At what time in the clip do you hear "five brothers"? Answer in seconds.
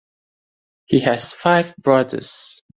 1.31-2.63